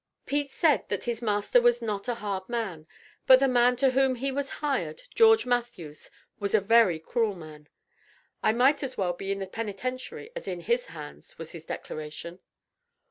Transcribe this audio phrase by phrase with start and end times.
[0.25, 2.87] Pete said that his "master was not a hard man,"
[3.27, 7.69] but the man to whom he "was hired, George Matthews, was a very cruel man."
[8.41, 12.39] "I might as well be in the penitentiary as in his hands," was his declaration.